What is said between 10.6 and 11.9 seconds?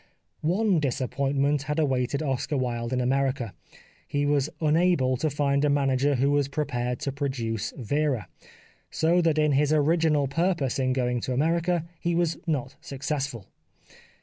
in going to America